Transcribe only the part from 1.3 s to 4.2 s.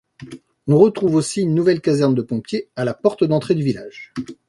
une nouvelle caserne de pompiers à la porte d'entrée du village.